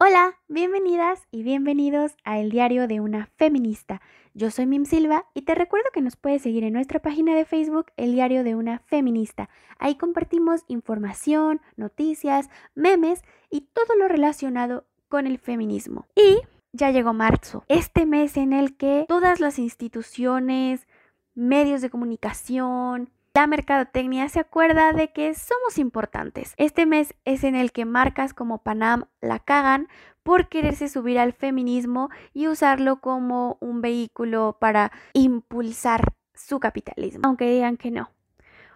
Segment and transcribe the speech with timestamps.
[0.00, 4.00] Hola, bienvenidas y bienvenidos a El Diario de una Feminista.
[4.32, 7.44] Yo soy Mim Silva y te recuerdo que nos puedes seguir en nuestra página de
[7.44, 9.50] Facebook El Diario de una Feminista.
[9.80, 16.06] Ahí compartimos información, noticias, memes y todo lo relacionado con el feminismo.
[16.14, 20.86] Y ya llegó marzo, este mes en el que todas las instituciones,
[21.34, 26.54] medios de comunicación, la mercadotecnia se acuerda de que somos importantes.
[26.56, 29.86] Este mes es en el que marcas como Panam la cagan
[30.24, 37.48] por quererse subir al feminismo y usarlo como un vehículo para impulsar su capitalismo, aunque
[37.48, 38.10] digan que no.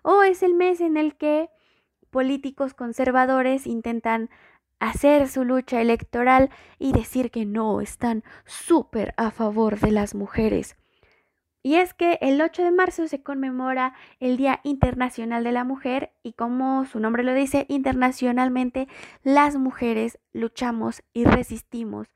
[0.03, 1.51] O es el mes en el que
[2.11, 4.31] políticos conservadores intentan
[4.79, 10.77] hacer su lucha electoral y decir que no están súper a favor de las mujeres.
[11.63, 16.13] Y es que el 8 de marzo se conmemora el Día Internacional de la Mujer
[16.23, 18.89] y como su nombre lo dice, internacionalmente
[19.23, 22.09] las mujeres luchamos y resistimos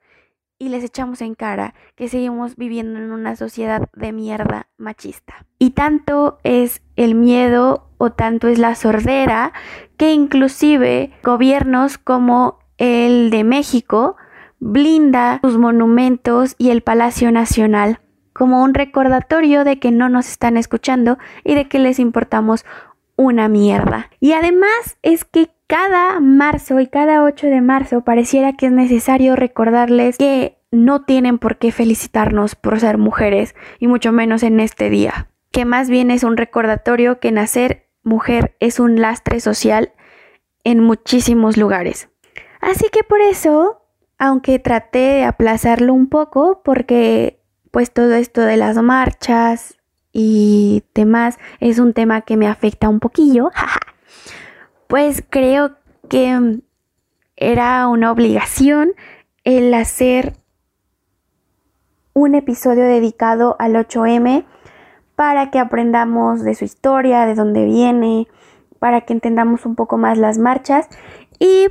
[0.58, 5.46] y les echamos en cara que seguimos viviendo en una sociedad de mierda machista.
[5.58, 9.52] Y tanto es el miedo o tanto es la sordera
[9.96, 14.16] que inclusive gobiernos como el de México
[14.58, 18.00] blinda sus monumentos y el Palacio Nacional
[18.36, 22.66] como un recordatorio de que no nos están escuchando y de que les importamos
[23.16, 24.10] una mierda.
[24.20, 29.36] Y además es que cada marzo y cada 8 de marzo pareciera que es necesario
[29.36, 34.90] recordarles que no tienen por qué felicitarnos por ser mujeres y mucho menos en este
[34.90, 35.30] día.
[35.50, 39.92] Que más bien es un recordatorio que nacer mujer es un lastre social
[40.62, 42.10] en muchísimos lugares.
[42.60, 43.80] Así que por eso,
[44.18, 47.40] aunque traté de aplazarlo un poco porque
[47.76, 49.76] pues todo esto de las marchas
[50.10, 53.50] y demás es un tema que me afecta un poquillo,
[54.86, 55.76] pues creo
[56.08, 56.62] que
[57.36, 58.92] era una obligación
[59.44, 60.38] el hacer
[62.14, 64.46] un episodio dedicado al 8M
[65.14, 68.26] para que aprendamos de su historia, de dónde viene,
[68.78, 70.88] para que entendamos un poco más las marchas
[71.38, 71.66] y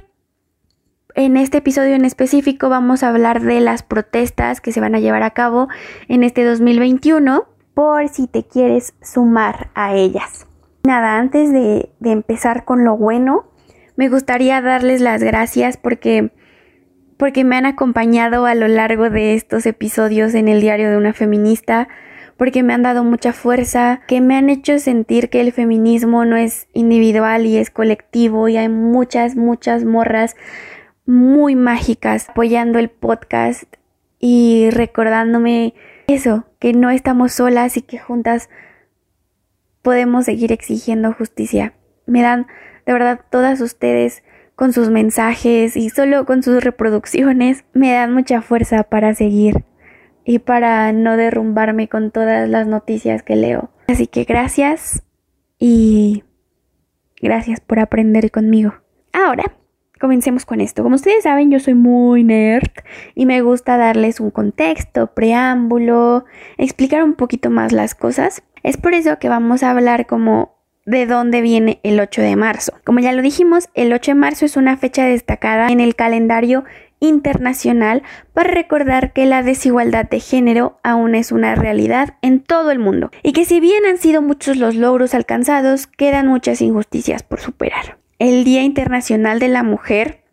[1.16, 5.00] en este episodio en específico vamos a hablar de las protestas que se van a
[5.00, 5.70] llevar a cabo
[6.10, 10.46] en este 2021 por si te quieres sumar a ellas.
[10.84, 13.46] Nada, antes de, empezar con lo bueno,
[13.96, 16.32] me gustaría darles las gracias porque,
[17.18, 21.14] porque me han acompañado a lo largo de estos episodios en el diario de una
[21.14, 21.88] feminista,
[22.38, 26.36] porque me han dado mucha fuerza, que me han hecho sentir que el feminismo no
[26.36, 30.36] es individual y es colectivo y hay muchas, muchas morras
[31.06, 33.64] muy mágicas apoyando el podcast
[34.20, 35.74] y recordándome
[36.08, 38.50] eso, que no estamos solas y que juntas
[39.82, 41.74] podemos seguir exigiendo justicia.
[42.06, 42.48] Me dan
[42.86, 44.24] de verdad todas ustedes
[44.56, 49.64] con sus mensajes y solo con sus reproducciones me dan mucha fuerza para seguir
[50.24, 53.70] y para no derrumbarme con todas las noticias que leo.
[53.88, 55.04] Así que gracias
[55.60, 56.24] y
[57.22, 58.74] gracias por aprender conmigo.
[59.14, 59.56] Ahora
[60.06, 60.84] Comencemos con esto.
[60.84, 62.70] Como ustedes saben, yo soy muy nerd
[63.16, 66.26] y me gusta darles un contexto, preámbulo,
[66.60, 68.44] explicar un poquito más las cosas.
[68.62, 72.74] Es por eso que vamos a hablar como de dónde viene el 8 de marzo.
[72.84, 76.66] Como ya lo dijimos, el 8 de marzo es una fecha destacada en el calendario
[77.00, 82.78] internacional para recordar que la desigualdad de género aún es una realidad en todo el
[82.78, 87.40] mundo y que si bien han sido muchos los logros alcanzados, quedan muchas injusticias por
[87.40, 90.26] superar el Día Internacional de la Mujer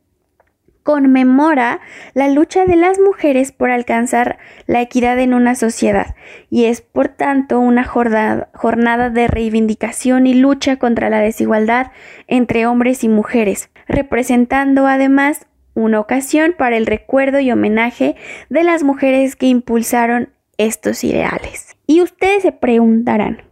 [0.82, 1.80] conmemora
[2.14, 6.14] la lucha de las mujeres por alcanzar la equidad en una sociedad
[6.50, 11.92] y es por tanto una jornada, de reivindicación y lucha contra la desigualdad
[12.26, 18.16] entre hombres y mujeres, representando además una ocasión para el recuerdo y homenaje
[18.50, 21.76] de las mujeres que impulsaron estos ideales.
[21.86, 23.42] Y ustedes se preguntarán,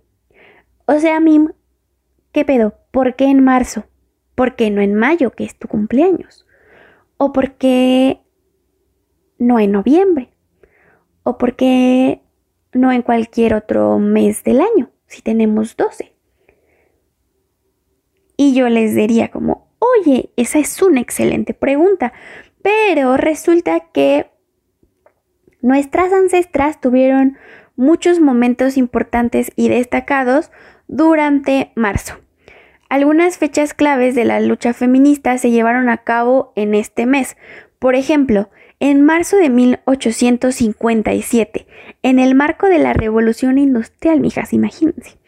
[0.87, 1.53] o sea, Mim,
[2.33, 2.75] ¿qué pedo?
[2.91, 3.85] ¿Por qué en marzo?
[4.41, 6.47] ¿Por qué no en mayo, que es tu cumpleaños?
[7.19, 8.23] ¿O por qué
[9.37, 10.31] no en noviembre?
[11.25, 12.23] ¿O por qué
[12.73, 16.17] no en cualquier otro mes del año, si tenemos 12?
[18.39, 22.15] Y yo les diría como, oye, esa es una excelente pregunta,
[22.63, 24.31] Pero resulta que
[25.61, 27.37] nuestras ancestras tuvieron
[27.77, 30.51] muchos momentos importantes y destacados
[30.89, 32.21] durante marzo.
[32.91, 37.37] Algunas fechas claves de la lucha feminista se llevaron a cabo en este mes.
[37.79, 38.51] Por ejemplo,
[38.81, 41.69] en marzo de 1857,
[42.03, 45.19] en el marco de la Revolución Industrial, mijas, imagínense,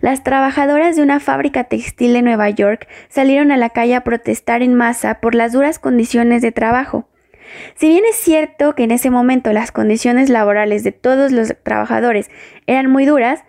[0.00, 4.62] las trabajadoras de una fábrica textil de Nueva York salieron a la calle a protestar
[4.62, 7.06] en masa por las duras condiciones de trabajo.
[7.74, 12.30] Si bien es cierto que en ese momento las condiciones laborales de todos los trabajadores
[12.66, 13.44] eran muy duras,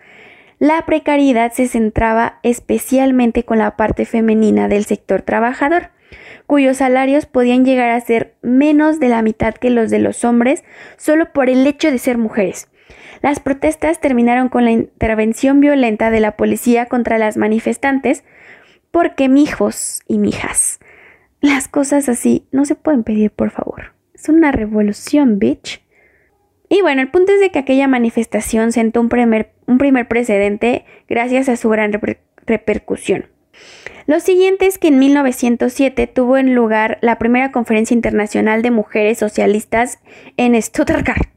[0.62, 5.90] la precariedad se centraba especialmente con la parte femenina del sector trabajador,
[6.46, 10.62] cuyos salarios podían llegar a ser menos de la mitad que los de los hombres
[10.96, 12.68] solo por el hecho de ser mujeres.
[13.22, 18.22] Las protestas terminaron con la intervención violenta de la policía contra las manifestantes
[18.92, 20.78] porque mijos y mijas,
[21.40, 23.94] las cosas así no se pueden pedir por favor.
[24.14, 25.82] Es una revolución, bitch.
[26.68, 30.84] Y bueno, el punto es de que aquella manifestación sentó un primer, un primer precedente
[31.08, 31.92] gracias a su gran
[32.46, 33.26] repercusión.
[34.06, 39.18] Lo siguiente es que en 1907 tuvo en lugar la primera conferencia internacional de mujeres
[39.18, 40.00] socialistas
[40.36, 41.28] en Stuttgart,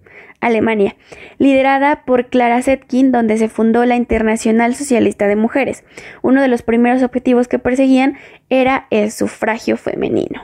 [0.42, 0.96] Alemania,
[1.38, 5.84] liderada por Clara Zetkin, donde se fundó la Internacional Socialista de Mujeres.
[6.22, 8.18] Uno de los primeros objetivos que perseguían
[8.50, 10.44] era el sufragio femenino.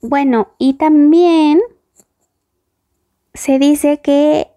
[0.00, 1.60] Bueno, y también
[3.32, 4.48] se dice que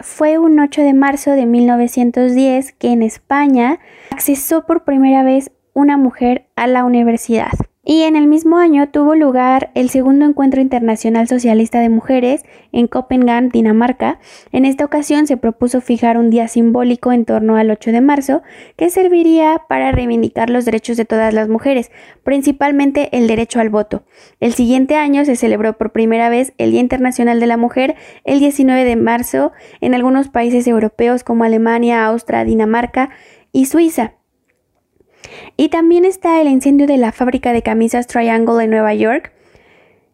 [0.00, 3.78] fue un 8 de marzo de 1910 que en España
[4.10, 7.52] accesó por primera vez una mujer a la universidad.
[7.86, 12.42] Y en el mismo año tuvo lugar el segundo encuentro internacional socialista de mujeres
[12.72, 14.20] en Copenhague, Dinamarca.
[14.52, 18.42] En esta ocasión se propuso fijar un día simbólico en torno al 8 de marzo
[18.76, 21.90] que serviría para reivindicar los derechos de todas las mujeres,
[22.22, 24.04] principalmente el derecho al voto.
[24.40, 28.38] El siguiente año se celebró por primera vez el Día Internacional de la Mujer el
[28.38, 29.52] 19 de marzo
[29.82, 33.10] en algunos países europeos como Alemania, Austria, Dinamarca
[33.52, 34.14] y Suiza.
[35.56, 39.32] Y también está el incendio de la fábrica de camisas Triangle en Nueva York.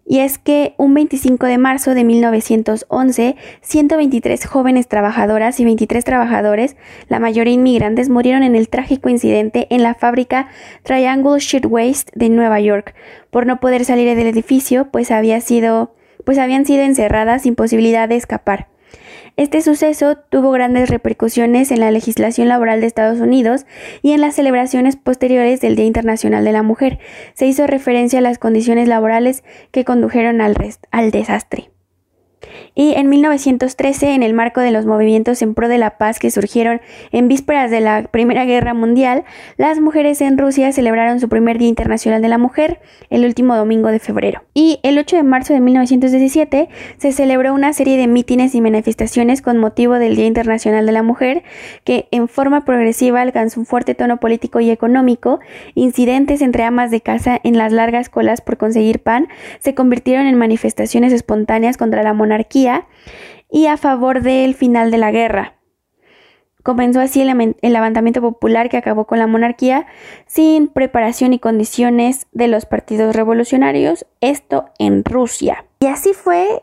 [0.06, 6.76] Y es que un 25 de marzo de 1911, 123 jóvenes trabajadoras y 23 trabajadores,
[7.08, 10.48] la mayoría inmigrantes, murieron en el trágico incidente en la fábrica
[10.82, 12.94] Triangle Shirtwaist de Nueva York
[13.30, 15.94] por no poder salir del edificio, pues, había sido,
[16.24, 18.66] pues habían sido encerradas sin posibilidad de escapar.
[19.40, 23.64] Este suceso tuvo grandes repercusiones en la legislación laboral de Estados Unidos
[24.02, 26.98] y en las celebraciones posteriores del Día Internacional de la Mujer.
[27.32, 31.70] Se hizo referencia a las condiciones laborales que condujeron al, desastre.
[32.74, 36.30] Y en 1913, en el marco de los movimientos en pro de la paz que
[36.30, 36.80] surgieron
[37.12, 39.24] en vísperas de la Primera Guerra Mundial,
[39.56, 43.88] las mujeres en Rusia celebraron su primer Día Internacional de la Mujer el último domingo
[43.88, 44.42] de febrero.
[44.54, 49.42] Y el 8 de marzo de 1917 se celebró una serie de mítines y manifestaciones
[49.42, 51.42] con motivo del Día Internacional de la Mujer
[51.84, 55.40] que en forma progresiva alcanzó un fuerte tono político y económico.
[55.74, 59.28] Incidentes entre amas de casa en las largas colas por conseguir pan
[59.58, 62.29] se convirtieron en manifestaciones espontáneas contra la monarquía
[63.50, 65.54] y a favor del final de la guerra.
[66.62, 69.86] Comenzó así el, levantamiento popular que acabó con la monarquía
[70.26, 75.64] sin preparación y condiciones de los partidos revolucionarios, esto en Rusia.
[75.80, 76.62] Y así fue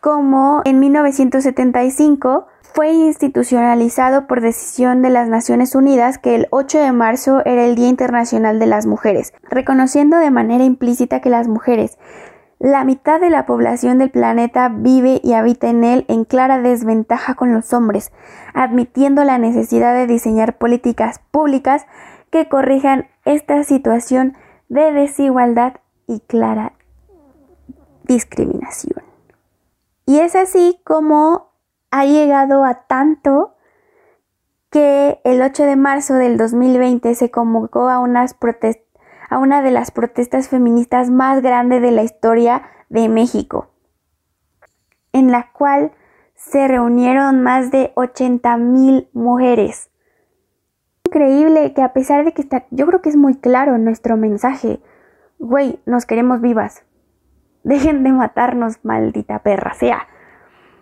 [0.00, 6.92] como en 1975 fue institucionalizado por decisión de las Naciones Unidas que el 8 de
[6.92, 11.98] marzo era el Día Internacional de las Mujeres, reconociendo de manera implícita que las mujeres
[12.60, 17.34] la mitad de la población del planeta vive y habita en él en clara desventaja
[17.34, 18.12] con los hombres,
[18.52, 21.86] admitiendo la necesidad de diseñar políticas públicas
[22.30, 24.36] que corrijan esta situación
[24.68, 25.76] de desigualdad
[26.06, 26.74] y clara
[28.04, 29.02] discriminación.
[30.04, 31.52] Y es así como
[31.90, 33.54] ha llegado a tanto
[34.68, 38.89] que el 8 de marzo del 2020 se convocó a unas protestas
[39.30, 43.70] a una de las protestas feministas más grandes de la historia de México,
[45.12, 45.92] en la cual
[46.34, 49.90] se reunieron más de 80 mil mujeres.
[51.06, 54.80] Increíble que a pesar de que está, yo creo que es muy claro nuestro mensaje,
[55.38, 56.84] güey, nos queremos vivas.
[57.62, 60.08] Dejen de matarnos, maldita perra sea.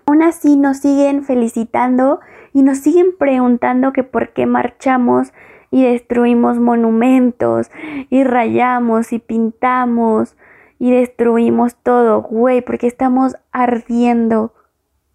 [0.07, 2.21] Aún así nos siguen felicitando
[2.55, 5.33] y nos siguen preguntando que por qué marchamos,
[5.71, 7.71] y destruimos monumentos
[8.11, 10.37] y rayamos y pintamos
[10.79, 14.53] y destruimos todo, güey, porque estamos ardiendo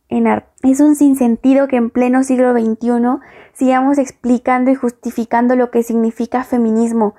[0.10, 0.50] en arte.
[0.64, 3.20] Es un sinsentido que en pleno siglo XXI
[3.54, 7.16] sigamos explicando y justificando lo que significa feminismo.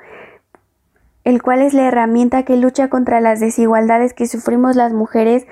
[1.24, 5.46] el cual es la herramienta que lucha contra las desigualdades que sufrimos las mujeres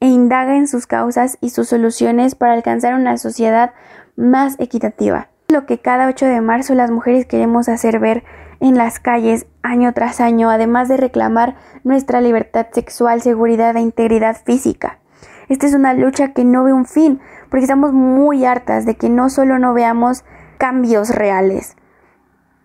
[0.00, 3.74] e indaga en sus causas y sus soluciones para alcanzar una sociedad
[4.16, 5.28] más equitativa.
[5.50, 8.22] Lo que cada 8 de marzo las mujeres queremos hacer ver
[8.60, 14.36] en las calles año tras año, además de reclamar nuestra libertad sexual, seguridad e integridad
[14.44, 14.98] física.
[15.48, 19.08] Esta es una lucha que no ve un fin, porque estamos muy hartas de que
[19.08, 20.22] no solo no veamos
[20.58, 21.78] cambios reales,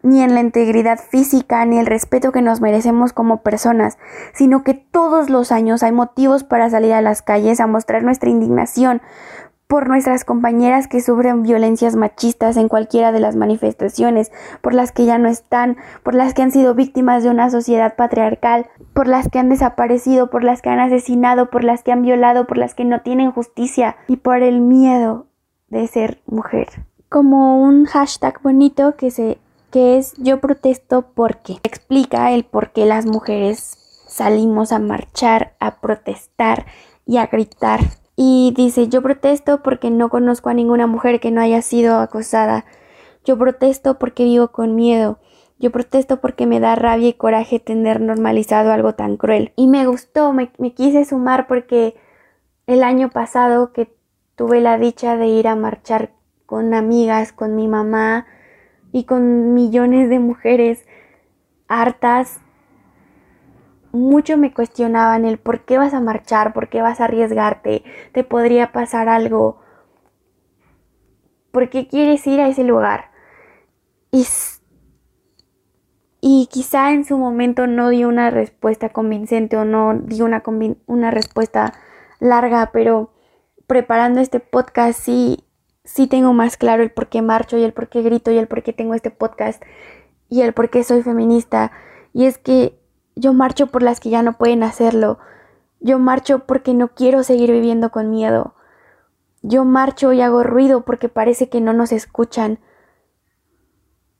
[0.01, 3.97] ni en la integridad física, ni el respeto que nos merecemos como personas,
[4.33, 8.29] sino que todos los años hay motivos para salir a las calles a mostrar nuestra
[8.29, 9.01] indignación
[9.73, 15.07] por nuestras compañeras que sufren violencias machistas en cualquiera de las manifestaciones, por las que
[15.07, 19.29] ya no están, por las que han sido víctimas de una sociedad patriarcal, por las
[19.29, 22.75] que han desaparecido, por las que han asesinado, por las que han violado, por las
[22.75, 25.25] que no tienen justicia y por el miedo
[25.69, 26.67] de ser mujer.
[27.09, 29.39] Como un hashtag bonito que se
[29.71, 35.77] que es yo protesto porque explica el por qué las mujeres salimos a marchar, a
[35.79, 36.67] protestar
[37.07, 37.79] y a gritar
[38.15, 42.65] y dice, yo protesto porque no conozco a ninguna mujer que no haya sido acosada.
[43.25, 45.19] Yo protesto porque vivo con miedo.
[45.59, 49.53] Yo protesto porque me da rabia y coraje tener normalizado algo tan cruel.
[49.55, 51.95] Y me gustó, me, quise sumar porque
[52.67, 53.95] el año pasado que
[54.35, 56.11] tuve la dicha de ir a marchar
[56.45, 58.27] con amigas, con mi mamá
[58.91, 60.85] y con millones de mujeres
[61.67, 62.41] hartas
[63.93, 68.23] mucho me cuestionaban el por qué vas a marchar, por qué vas a arriesgarte, te
[68.23, 69.61] podría pasar algo,
[71.51, 73.11] por qué quieres ir a ese lugar.
[74.11, 74.25] Y,
[76.21, 80.43] y quizá en su momento no di una respuesta convincente o no di una,
[80.87, 81.73] una respuesta
[82.19, 83.13] larga, pero
[83.67, 85.45] preparando este podcast sí,
[85.83, 88.47] sí tengo más claro el por qué marcho y el por qué grito y el
[88.47, 89.61] por qué tengo este podcast
[90.29, 91.71] y el por qué soy feminista.
[92.11, 92.82] Y es que
[93.15, 95.19] yo marcho por las que ya no pueden hacerlo.
[95.79, 98.55] Yo marcho porque no quiero seguir viviendo con miedo.
[99.41, 102.59] Yo marcho y hago ruido porque parece que no nos escuchan.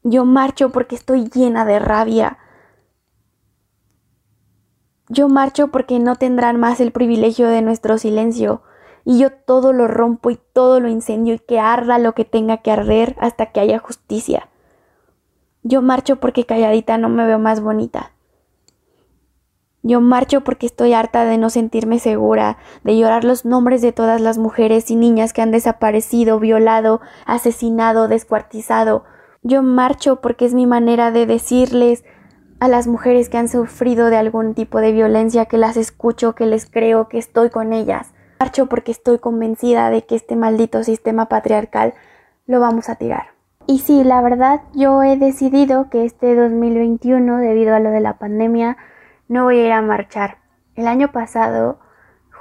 [0.03, 2.37] Yo marcho porque estoy llena de rabia.
[5.09, 8.61] Yo marcho porque no tendrán más el privilegio de nuestro silencio.
[9.05, 12.57] Y yo todo lo rompo y todo lo incendio y que arda lo que tenga
[12.57, 14.49] que arder hasta que haya justicia.
[15.61, 18.12] Yo marcho porque calladita no me veo más bonita.
[19.85, 24.21] Yo marcho porque estoy harta de no sentirme segura, de llorar los nombres de todas
[24.21, 29.03] las mujeres y niñas que han desaparecido, violado, asesinado, descuartizado.
[29.41, 32.05] Yo marcho porque es mi manera de decirles
[32.61, 36.45] a las mujeres que han sufrido de algún tipo de violencia que las escucho, que
[36.45, 38.13] les creo, que estoy con ellas.
[38.39, 41.93] Marcho porque estoy convencida de que este maldito sistema patriarcal
[42.47, 43.33] lo vamos a tirar.
[43.67, 48.17] Y sí, la verdad, yo he decidido que este 2021, debido a lo de la
[48.17, 48.77] pandemia,
[49.27, 50.37] no voy a ir a marchar.
[50.75, 51.79] El año pasado,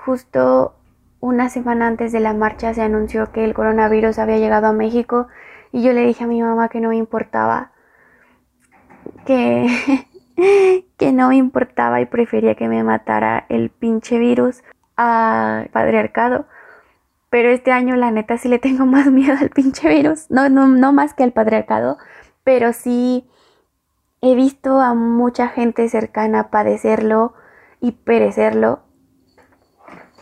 [0.04, 0.74] justo
[1.20, 5.28] una semana antes de la marcha, se anunció que el coronavirus había llegado a México
[5.70, 7.72] y yo le dije a mi mamá que no me importaba,
[9.24, 9.68] que,
[10.96, 14.62] que no me importaba y prefería que me matara el pinche virus
[14.96, 16.46] a patriarcado.
[17.30, 20.30] Pero este año la neta sí le tengo más miedo al pinche virus.
[20.30, 21.98] No, no, no más que al patriarcado.
[22.44, 23.28] Pero sí
[24.23, 27.35] He visto a mucha gente cercana padecerlo
[27.81, 28.81] y perecerlo.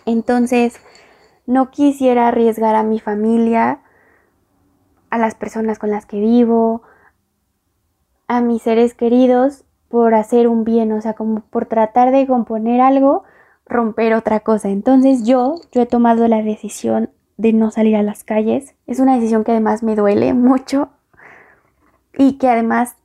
[0.06, 0.80] Entonces,
[1.46, 3.80] no quisiera arriesgar a mi familia,
[5.10, 6.82] a las personas con las que vivo,
[8.26, 12.80] a mis seres queridos por hacer un bien, o sea, como por tratar de componer
[12.80, 13.24] algo,
[13.66, 14.70] romper otra cosa.
[14.70, 18.74] Entonces yo, yo he tomado la decisión de no salir a las calles.
[18.86, 20.88] Es una decisión que además me duele mucho
[22.16, 22.96] y que además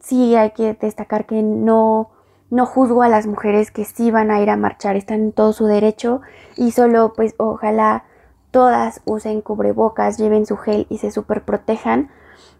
[0.00, 2.10] sí hay que destacar que no,
[2.50, 5.52] no juzgo a las mujeres que sí van a ir a marchar, están en todo
[5.52, 6.20] su derecho
[6.56, 8.04] y solo pues ojalá
[8.50, 12.10] todas usen cubrebocas, lleven su gel y se super protejan,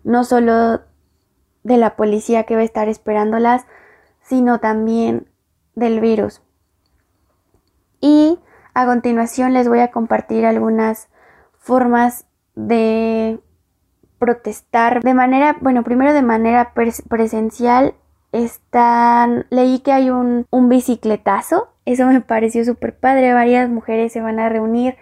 [0.04, 0.80] no solo
[1.62, 3.66] de la policía que va a estar esperándolas,
[4.22, 5.28] sino también
[5.74, 6.42] del virus.
[8.00, 8.38] Y
[8.74, 11.08] a continuación les voy a compartir algunas
[11.58, 13.40] formas de
[14.18, 16.72] protestar de manera, bueno, primero de manera
[17.08, 17.94] presencial,
[18.32, 24.20] están, leí que hay un, un bicicletazo, eso me pareció súper padre, varias mujeres se
[24.20, 24.96] van a reunir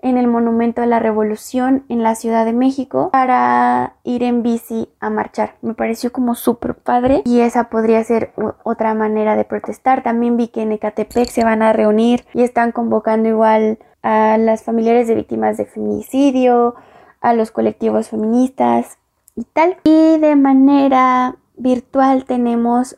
[0.00, 4.88] en el Monumento a la Revolución en la Ciudad de México para ir en bici
[5.00, 5.56] a marchar.
[5.60, 8.32] Me pareció como súper padre y esa podría ser
[8.62, 10.02] otra manera de protestar.
[10.02, 14.62] También vi que en Ecatepec se van a reunir y están convocando igual a las
[14.62, 16.76] familiares de víctimas de feminicidio,
[17.20, 18.98] a los colectivos feministas
[19.36, 19.76] y tal.
[19.84, 22.96] Y de manera virtual tenemos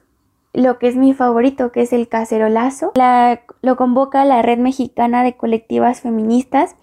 [0.52, 2.92] lo que es mi favorito, que es el cacerolazo.
[2.94, 6.76] La, lo convoca la Red Mexicana de Colectivas Feministas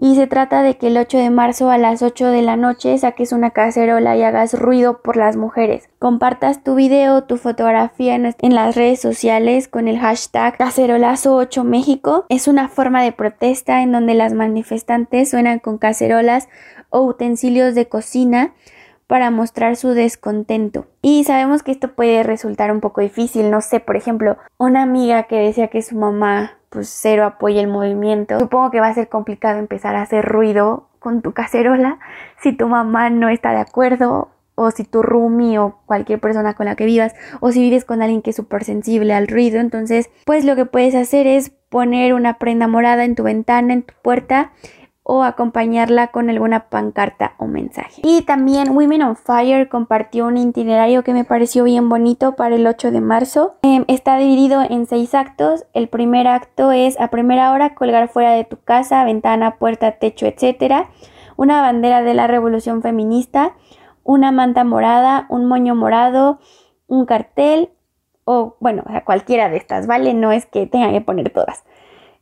[0.00, 2.96] y se trata de que el 8 de marzo a las 8 de la noche
[2.98, 5.88] saques una cacerola y hagas ruido por las mujeres.
[5.98, 12.26] Compartas tu video, tu fotografía en, las redes sociales con el hashtag cacerolazo8 México.
[12.28, 16.48] Es una forma de protesta en donde las manifestantes suenan con cacerolas
[16.90, 18.54] o utensilios de cocina
[19.08, 20.86] para mostrar su descontento.
[21.02, 25.24] Y sabemos que esto puede resultar un poco difícil, no sé, por ejemplo, una amiga
[25.24, 28.38] que decía que su mamá pues cero apoya el movimiento.
[28.38, 31.98] Supongo que va a ser complicado empezar a hacer ruido con tu cacerola
[32.42, 36.66] si tu mamá no está de acuerdo o si tu roomie o cualquier persona con
[36.66, 39.60] la que vivas o si vives con alguien que es súper sensible al ruido.
[39.60, 43.82] Entonces, pues lo que puedes hacer es poner una prenda morada en tu ventana, en
[43.84, 44.52] tu puerta
[45.10, 48.02] o acompañarla con alguna pancarta o mensaje.
[48.04, 52.66] Y también Women on Fire compartió un itinerario que me pareció bien bonito para el
[52.66, 53.54] 8 de marzo.
[53.62, 55.64] Em, está dividido en seis actos.
[55.72, 60.26] El primer acto es a primera hora colgar fuera de tu casa, ventana, puerta, techo,
[60.26, 60.88] etc.
[61.36, 63.54] Una bandera de la revolución feminista,
[64.04, 66.38] una manta morada, un moño morado,
[66.86, 67.70] un cartel
[68.24, 70.12] o bueno, cualquiera de estas, ¿vale?
[70.12, 71.64] No es que tenga que poner todas.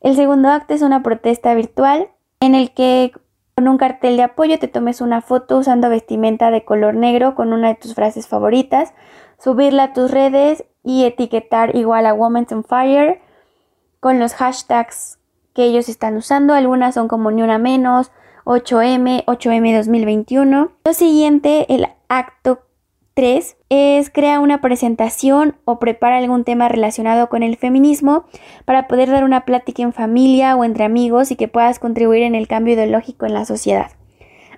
[0.01, 2.11] El segundo acto es una protesta virtual
[2.47, 3.13] en el que
[3.55, 7.53] con un cartel de apoyo te tomes una foto usando vestimenta de color negro con
[7.53, 8.93] una de tus frases favoritas,
[9.39, 13.21] subirla a tus redes y etiquetar igual a Women's on Fire
[14.01, 15.19] con los hashtags
[15.55, 16.55] que ellos están usando.
[16.55, 18.13] Algunas son como ni una menos,
[18.45, 20.71] 8M, 8M 2021.
[20.85, 22.66] Lo siguiente, el acto
[23.17, 28.27] 3 es crear una presentación o prepara algún tema relacionado con el feminismo
[28.67, 32.35] para poder dar una plática en familia o entre amigos y que puedas contribuir en
[32.35, 33.91] el cambio ideológico en la sociedad.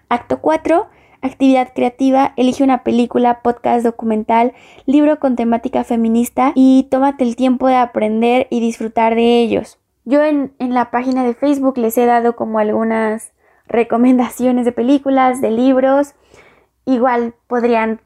[0.08, 0.88] Acto 4.
[1.22, 4.54] Actividad creativa, elige una película, podcast, documental,
[4.86, 9.78] libro con temática feminista y tómate el tiempo de aprender y disfrutar de ellos.
[10.04, 13.30] Yo en, en la página de Facebook les he dado como algunas
[13.68, 16.14] recomendaciones de películas, de libros.
[16.84, 18.00] Igual podrían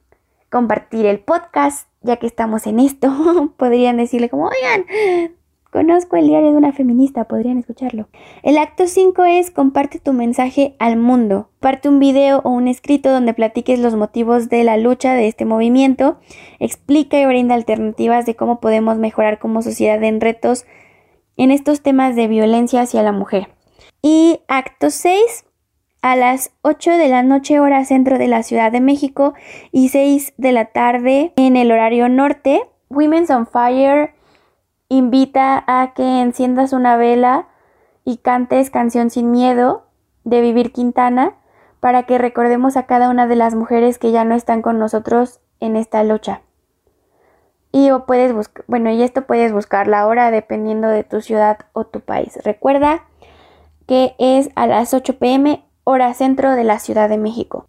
[0.53, 3.11] compartir el podcast, ya que estamos en esto.
[3.57, 5.35] podrían decirle como, oigan,
[5.71, 8.09] conozco el diario de una feminista, podrían escucharlo.
[8.43, 11.49] El acto 5 es comparte tu mensaje al mundo.
[11.59, 15.47] Parte un video o un escrito donde platiques los motivos de la lucha de este
[15.47, 16.19] movimiento,
[16.61, 20.67] explica y brinda alternativas de cómo podemos mejorar como sociedad en retos
[21.39, 23.49] en estos temas de violencia hacia la mujer.
[24.03, 25.47] Y acto 6,
[26.03, 29.35] a las 8 de la noche hora centro de la Ciudad de México
[29.71, 32.69] y 6 de la tarde en el horario norte.
[32.91, 34.13] Women's on Fire
[34.89, 37.49] invita a que enciendas una vela
[38.05, 39.87] y cantes Canción sin Miedo
[40.25, 41.37] de Vivir Quintana
[41.79, 45.41] para que recordemos a cada una de las mujeres que ya no están con nosotros
[45.61, 46.43] en esta lucha.
[47.71, 51.59] Y o puedes buscar, bueno, y esto puedes buscar la hora dependiendo de tu ciudad
[51.73, 52.39] o tu país.
[52.45, 53.05] Recuerda
[53.87, 57.67] que es a las 8 pm hora centro de la Ciudad de México.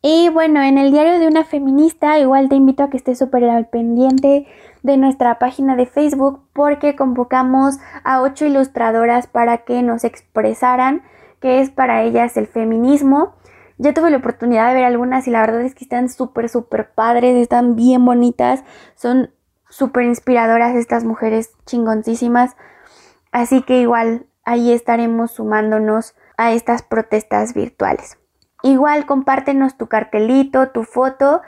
[0.00, 3.44] Y bueno, en el diario de una feminista igual te invito a que estés súper
[3.44, 4.46] al pendiente
[4.82, 11.02] de nuestra página de Facebook porque convocamos a ocho ilustradoras para que nos expresaran
[11.40, 13.34] qué es para ellas el feminismo.
[13.76, 16.92] Ya tuve la oportunidad de ver algunas y la verdad es que están súper, súper
[16.92, 19.30] padres, están bien bonitas, son
[19.68, 22.56] súper inspiradoras estas mujeres chingoncísimas.
[23.32, 28.16] Así que igual ahí estaremos sumándonos a estas protestas virtuales.
[28.62, 31.42] Igual compártenos tu cartelito, tu foto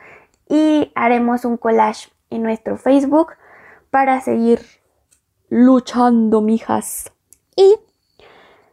[0.48, 3.32] y haremos un collage en nuestro Facebook
[3.90, 4.60] para seguir
[5.48, 7.12] luchando, mijas.
[7.56, 7.76] Y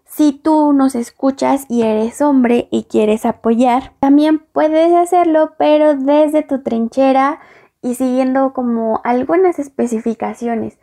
[0.06, 6.42] si tú nos escuchas y eres hombre y quieres apoyar, también puedes hacerlo, pero desde
[6.42, 7.40] tu trinchera
[7.82, 10.80] y siguiendo como algunas especificaciones.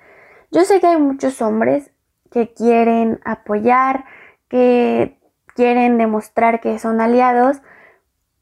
[0.53, 1.91] Yo sé que hay muchos hombres
[2.31, 4.05] que quieren apoyar,
[4.49, 5.19] que
[5.55, 7.63] quieren demostrar que son aliados,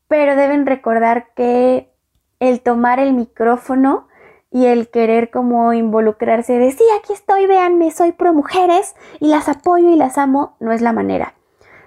[0.09, 1.93] pero deben recordar que
[2.41, 4.09] el tomar el micrófono
[4.51, 9.49] y el querer como involucrarse de sí, aquí estoy, véanme, soy pro mujeres y las
[9.49, 11.35] apoyo y las amo, no es la manera.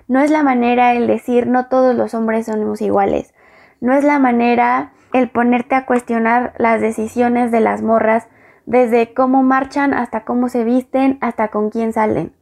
[0.07, 3.33] No es la manera el decir no todos los hombres somos iguales.
[3.81, 8.27] No es la manera el ponerte a cuestionar las decisiones de las morras
[8.65, 12.33] desde cómo marchan hasta cómo se visten hasta con quién salen.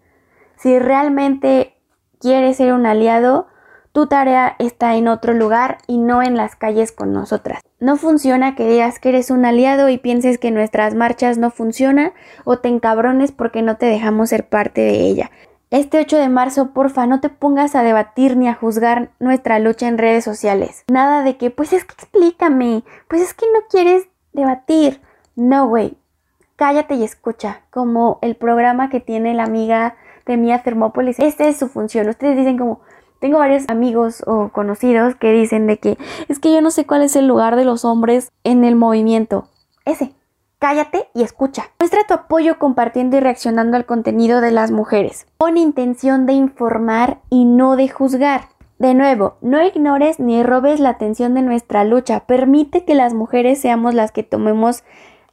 [0.58, 1.73] Si realmente
[2.24, 3.48] quieres ser un aliado,
[3.92, 7.62] tu tarea está en otro lugar y no en las calles con nosotras.
[7.82, 12.14] No funciona que digas que eres un aliado y pienses que nuestras marchas no funcionan
[12.46, 15.32] o te encabrones porque no te dejamos ser parte de ella.
[15.70, 19.88] Este 8 de marzo, porfa, no te pongas a debatir ni a juzgar nuestra lucha
[19.90, 20.86] en redes sociales.
[20.90, 25.02] Nada de que, pues es que explícame, pues es que no quieres debatir.
[25.36, 25.98] No, güey.
[26.56, 31.20] cállate y escucha, como el programa que tiene la amiga de Mía Termópolis.
[31.20, 32.10] Esta es su función.
[32.10, 32.82] Ustedes dicen como,
[33.20, 37.04] tengo varios amigos o conocidos que dicen de que es que yo no sé cuál
[37.04, 39.48] es el lugar de los hombres en el movimiento.
[39.86, 40.14] Ese.
[40.60, 41.72] Cállate y escucha.
[41.80, 47.20] Muestra tu apoyo compartiendo y reaccionando al contenido de las mujeres, con intención de informar
[47.30, 48.48] y no de juzgar.
[48.80, 52.22] De nuevo, no ignores ni robes la atención de nuestra lucha.
[52.22, 54.84] Permite que las mujeres seamos las que tomemos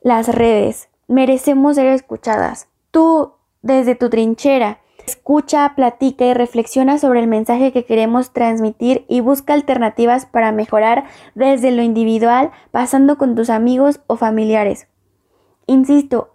[0.01, 0.89] las redes.
[1.09, 2.69] Merecemos ser escuchadas.
[2.91, 9.21] Tú, desde tu trinchera, escucha, platica y reflexiona sobre el mensaje que queremos transmitir y
[9.21, 14.87] busca alternativas para mejorar desde lo individual, pasando con tus amigos o familiares.
[15.67, 16.31] Insisto,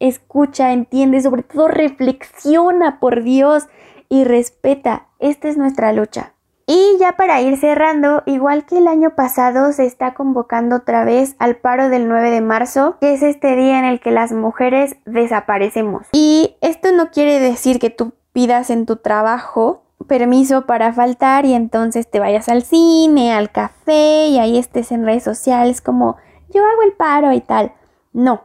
[0.00, 3.68] escucha, entiende, sobre todo reflexiona, por Dios,
[4.08, 5.08] y respeta.
[5.18, 6.32] Esta es nuestra lucha.
[6.68, 11.36] Y ya para ir cerrando, igual que el año pasado, se está convocando otra vez
[11.38, 14.96] al paro del 9 de marzo, que es este día en el que las mujeres
[15.04, 16.08] desaparecemos.
[16.10, 21.54] Y esto no quiere decir que tú pidas en tu trabajo permiso para faltar y
[21.54, 26.16] entonces te vayas al cine, al café y ahí estés en redes sociales como
[26.50, 27.72] yo hago el paro y tal.
[28.12, 28.44] No,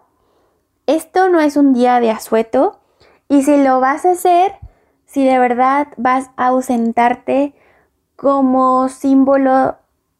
[0.87, 2.79] esto no es un día de asueto
[3.27, 4.53] y si lo vas a hacer,
[5.05, 7.53] si de verdad vas a ausentarte,
[8.15, 9.77] como símbolo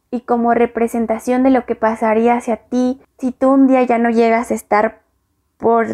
[0.09, 4.09] y como representación de lo que pasaría hacia ti si tú un día ya no
[4.09, 5.03] llegas a estar
[5.57, 5.85] por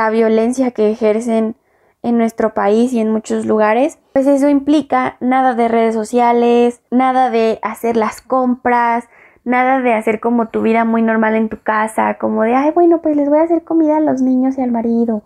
[0.00, 1.56] la violencia que ejercen
[2.02, 7.28] en nuestro país y en muchos lugares, pues eso implica nada de redes sociales, nada
[7.28, 9.04] de hacer las compras,
[9.44, 13.02] nada de hacer como tu vida muy normal en tu casa, como de, ay, bueno,
[13.02, 15.22] pues les voy a hacer comida a los niños y al marido.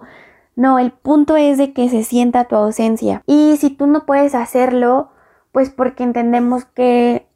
[0.56, 3.22] No, el punto es de que se sienta tu ausencia.
[3.26, 5.10] Y si tú no puedes hacerlo,
[5.52, 7.28] pues porque entendemos que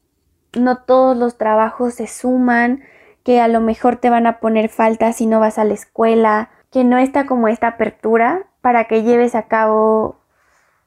[0.58, 2.80] no todos los trabajos se suman,
[3.22, 6.50] que a lo mejor te van a poner falta si no vas a la escuela,
[6.70, 10.16] que no está como esta apertura para que lleves a cabo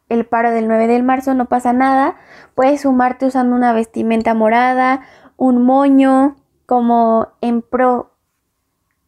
[0.09, 2.15] el paro del 9 de marzo, no pasa nada,
[2.53, 5.01] puedes sumarte usando una vestimenta morada,
[5.37, 8.11] un moño, como en pro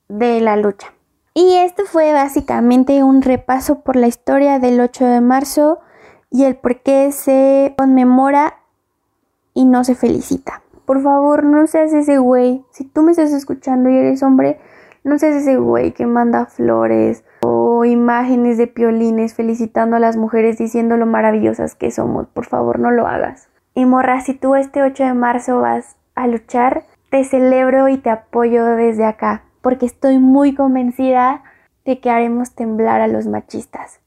[0.08, 0.94] de la lucha.
[1.34, 5.80] Y esto fue básicamente un repaso por la historia del 8 de marzo
[6.30, 8.60] y el por qué se conmemora
[9.54, 10.62] y no se felicita.
[10.86, 12.66] Por favor, no seas ese güey.
[12.72, 14.60] Si tú me estás escuchando y eres hombre,
[15.04, 20.58] no seas ese güey que manda flores o imágenes de piolines felicitando a las mujeres
[20.58, 22.28] diciendo lo maravillosas que somos.
[22.28, 23.50] Por favor, no lo hagas.
[23.76, 28.10] Y morra, si tú este 8 de marzo vas a luchar, te celebro y te
[28.10, 31.44] apoyo desde acá, porque estoy muy convencida
[31.86, 34.00] de que haremos temblar a los machistas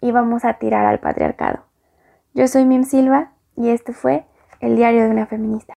[0.00, 1.60] y vamos a tirar al patriarcado.
[2.34, 4.26] Yo soy Mim Silva y esto fue
[4.60, 5.56] el diario de una feminista.